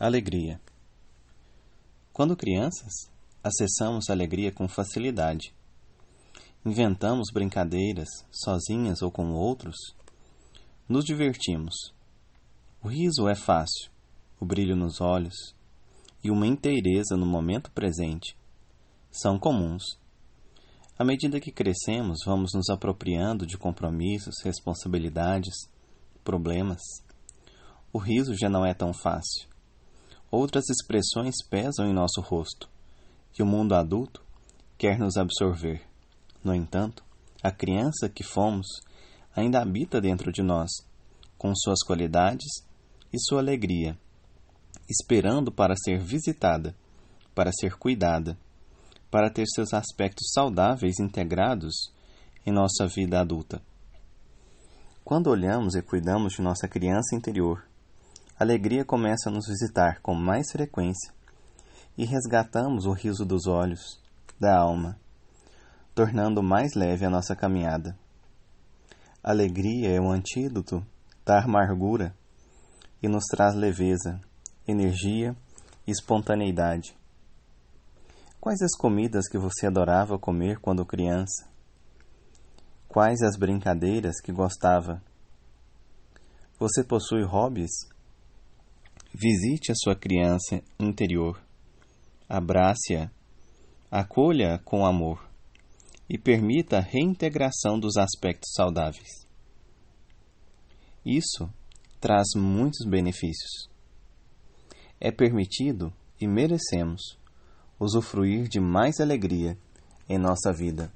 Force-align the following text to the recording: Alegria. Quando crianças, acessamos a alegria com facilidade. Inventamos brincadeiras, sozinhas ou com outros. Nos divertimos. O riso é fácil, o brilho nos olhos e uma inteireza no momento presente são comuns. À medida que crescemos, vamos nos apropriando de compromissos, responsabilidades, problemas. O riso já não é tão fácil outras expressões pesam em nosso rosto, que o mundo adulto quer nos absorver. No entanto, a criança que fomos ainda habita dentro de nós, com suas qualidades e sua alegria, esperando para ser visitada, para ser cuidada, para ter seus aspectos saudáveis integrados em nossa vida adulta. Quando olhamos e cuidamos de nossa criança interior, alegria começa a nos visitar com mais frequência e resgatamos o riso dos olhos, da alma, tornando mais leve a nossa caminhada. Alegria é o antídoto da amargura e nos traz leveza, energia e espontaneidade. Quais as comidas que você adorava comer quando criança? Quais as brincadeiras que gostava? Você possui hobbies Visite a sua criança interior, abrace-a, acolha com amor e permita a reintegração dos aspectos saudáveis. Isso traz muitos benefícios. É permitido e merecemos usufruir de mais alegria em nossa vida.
Alegria. 0.00 0.60
Quando 2.12 2.36
crianças, 2.36 3.10
acessamos 3.42 4.08
a 4.08 4.12
alegria 4.12 4.52
com 4.52 4.68
facilidade. 4.68 5.52
Inventamos 6.64 7.32
brincadeiras, 7.34 8.06
sozinhas 8.30 9.02
ou 9.02 9.10
com 9.10 9.32
outros. 9.32 9.74
Nos 10.88 11.04
divertimos. 11.04 11.74
O 12.80 12.86
riso 12.86 13.26
é 13.26 13.34
fácil, 13.34 13.90
o 14.38 14.46
brilho 14.46 14.76
nos 14.76 15.00
olhos 15.00 15.34
e 16.22 16.30
uma 16.30 16.46
inteireza 16.46 17.16
no 17.16 17.26
momento 17.26 17.68
presente 17.72 18.36
são 19.10 19.36
comuns. 19.36 19.82
À 20.96 21.04
medida 21.04 21.40
que 21.40 21.50
crescemos, 21.50 22.20
vamos 22.24 22.52
nos 22.54 22.70
apropriando 22.70 23.44
de 23.44 23.58
compromissos, 23.58 24.36
responsabilidades, 24.44 25.56
problemas. 26.22 26.82
O 27.92 27.98
riso 27.98 28.32
já 28.38 28.48
não 28.48 28.64
é 28.64 28.72
tão 28.72 28.92
fácil 28.94 29.48
outras 30.30 30.64
expressões 30.68 31.34
pesam 31.48 31.86
em 31.86 31.92
nosso 31.92 32.20
rosto, 32.20 32.68
que 33.32 33.42
o 33.42 33.46
mundo 33.46 33.74
adulto 33.74 34.22
quer 34.76 34.98
nos 34.98 35.16
absorver. 35.16 35.82
No 36.42 36.54
entanto, 36.54 37.02
a 37.42 37.50
criança 37.50 38.08
que 38.08 38.22
fomos 38.22 38.66
ainda 39.34 39.60
habita 39.60 40.00
dentro 40.00 40.32
de 40.32 40.42
nós, 40.42 40.70
com 41.36 41.54
suas 41.54 41.80
qualidades 41.86 42.64
e 43.12 43.18
sua 43.20 43.40
alegria, 43.40 43.96
esperando 44.88 45.52
para 45.52 45.74
ser 45.76 46.00
visitada, 46.00 46.74
para 47.34 47.52
ser 47.52 47.76
cuidada, 47.76 48.36
para 49.10 49.30
ter 49.30 49.46
seus 49.46 49.72
aspectos 49.72 50.30
saudáveis 50.32 50.98
integrados 50.98 51.92
em 52.44 52.52
nossa 52.52 52.86
vida 52.86 53.20
adulta. 53.20 53.62
Quando 55.04 55.28
olhamos 55.28 55.74
e 55.74 55.82
cuidamos 55.82 56.34
de 56.34 56.42
nossa 56.42 56.68
criança 56.68 57.16
interior, 57.16 57.64
alegria 58.38 58.84
começa 58.84 59.28
a 59.28 59.32
nos 59.32 59.48
visitar 59.48 60.00
com 60.00 60.14
mais 60.14 60.52
frequência 60.52 61.12
e 61.96 62.04
resgatamos 62.04 62.86
o 62.86 62.92
riso 62.92 63.24
dos 63.24 63.48
olhos, 63.48 64.00
da 64.38 64.56
alma, 64.56 64.96
tornando 65.92 66.40
mais 66.40 66.74
leve 66.76 67.04
a 67.04 67.10
nossa 67.10 67.34
caminhada. 67.34 67.98
Alegria 69.24 69.90
é 69.90 70.00
o 70.00 70.08
antídoto 70.08 70.86
da 71.26 71.42
amargura 71.42 72.14
e 73.02 73.08
nos 73.08 73.24
traz 73.24 73.56
leveza, 73.56 74.20
energia 74.68 75.34
e 75.84 75.90
espontaneidade. 75.90 76.96
Quais 78.40 78.62
as 78.62 78.76
comidas 78.76 79.28
que 79.28 79.36
você 79.36 79.66
adorava 79.66 80.16
comer 80.16 80.60
quando 80.60 80.86
criança? 80.86 81.48
Quais 82.86 83.20
as 83.20 83.36
brincadeiras 83.36 84.20
que 84.20 84.30
gostava? 84.30 85.02
Você 86.60 86.84
possui 86.84 87.24
hobbies 87.24 87.97
Visite 89.20 89.72
a 89.72 89.74
sua 89.74 89.96
criança 89.96 90.62
interior, 90.78 91.42
abrace-a, 92.28 93.10
acolha 93.90 94.60
com 94.64 94.86
amor 94.86 95.28
e 96.08 96.16
permita 96.16 96.76
a 96.78 96.80
reintegração 96.80 97.80
dos 97.80 97.96
aspectos 97.96 98.52
saudáveis. 98.54 99.26
Isso 101.04 101.52
traz 102.00 102.28
muitos 102.36 102.86
benefícios. 102.88 103.68
É 105.00 105.10
permitido 105.10 105.92
e 106.20 106.28
merecemos 106.28 107.18
usufruir 107.76 108.46
de 108.46 108.60
mais 108.60 109.00
alegria 109.00 109.58
em 110.08 110.16
nossa 110.16 110.52
vida. 110.52 110.92